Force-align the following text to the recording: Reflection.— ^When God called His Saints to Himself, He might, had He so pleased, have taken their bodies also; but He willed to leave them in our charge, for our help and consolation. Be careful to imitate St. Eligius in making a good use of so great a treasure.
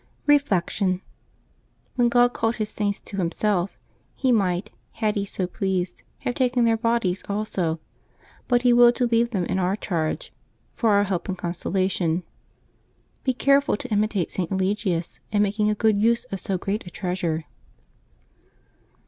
Reflection.— 0.25 0.99
^When 1.99 2.09
God 2.09 2.33
called 2.33 2.55
His 2.55 2.69
Saints 2.71 2.99
to 3.01 3.17
Himself, 3.17 3.77
He 4.15 4.31
might, 4.31 4.71
had 4.93 5.13
He 5.13 5.25
so 5.25 5.45
pleased, 5.45 6.01
have 6.21 6.33
taken 6.33 6.65
their 6.65 6.75
bodies 6.75 7.23
also; 7.29 7.79
but 8.47 8.63
He 8.63 8.73
willed 8.73 8.95
to 8.95 9.05
leave 9.05 9.29
them 9.29 9.45
in 9.45 9.59
our 9.59 9.75
charge, 9.75 10.33
for 10.73 10.89
our 10.89 11.03
help 11.03 11.29
and 11.29 11.37
consolation. 11.37 12.23
Be 13.23 13.33
careful 13.35 13.77
to 13.77 13.91
imitate 13.91 14.31
St. 14.31 14.49
Eligius 14.49 15.19
in 15.31 15.43
making 15.43 15.69
a 15.69 15.75
good 15.75 16.01
use 16.01 16.23
of 16.31 16.39
so 16.39 16.57
great 16.57 16.83
a 16.87 16.89
treasure. 16.89 17.45